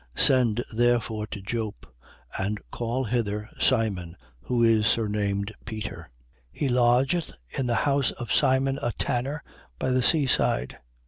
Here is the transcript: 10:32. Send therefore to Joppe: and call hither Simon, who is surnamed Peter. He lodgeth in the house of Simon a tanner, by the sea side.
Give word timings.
10:32. 0.15 0.19
Send 0.19 0.63
therefore 0.73 1.27
to 1.27 1.41
Joppe: 1.41 1.85
and 2.35 2.59
call 2.71 3.03
hither 3.03 3.51
Simon, 3.59 4.17
who 4.41 4.63
is 4.63 4.87
surnamed 4.87 5.53
Peter. 5.63 6.09
He 6.51 6.67
lodgeth 6.67 7.33
in 7.55 7.67
the 7.67 7.75
house 7.85 8.09
of 8.13 8.33
Simon 8.33 8.79
a 8.81 8.93
tanner, 8.93 9.43
by 9.77 9.91
the 9.91 10.01
sea 10.01 10.25
side. 10.25 10.79